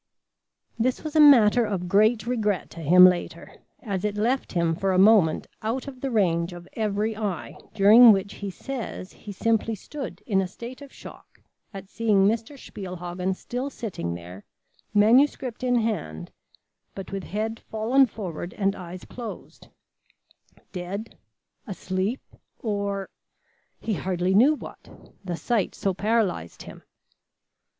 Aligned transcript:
This 0.79 1.03
was 1.03 1.15
a 1.15 1.19
matter 1.19 1.63
of 1.63 1.87
great 1.87 2.25
regret 2.25 2.71
to 2.71 2.79
him 2.79 3.05
later, 3.05 3.53
as 3.83 4.03
it 4.03 4.17
left 4.17 4.51
him 4.53 4.73
for 4.73 4.93
a 4.93 4.97
moment 4.97 5.45
out 5.61 5.87
of 5.87 6.01
the 6.01 6.09
range 6.09 6.53
of 6.53 6.67
every 6.73 7.15
eye, 7.15 7.55
during 7.75 8.11
which 8.11 8.33
he 8.33 8.49
says 8.49 9.13
he 9.13 9.31
simply 9.31 9.75
stood 9.75 10.23
in 10.25 10.41
a 10.41 10.47
state 10.47 10.81
of 10.81 10.91
shock 10.91 11.39
at 11.71 11.87
seeing 11.87 12.25
Mr. 12.27 12.57
Spielhagen 12.57 13.35
still 13.35 13.69
sitting 13.69 14.15
there, 14.15 14.43
manuscript 14.91 15.63
in 15.63 15.75
hand, 15.75 16.31
but 16.95 17.11
with 17.11 17.25
head 17.25 17.59
fallen 17.59 18.07
forward 18.07 18.55
and 18.55 18.75
eyes 18.75 19.05
closed; 19.05 19.67
dead, 20.71 21.15
asleep 21.67 22.21
or 22.57 23.07
he 23.79 23.93
hardly 23.93 24.33
knew 24.33 24.55
what; 24.55 24.89
the 25.23 25.37
sight 25.37 25.75
so 25.75 25.93
paralyzed 25.93 26.63
him. 26.63 26.81